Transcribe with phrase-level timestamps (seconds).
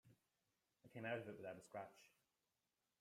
[0.83, 2.09] I came out of it without a scratch.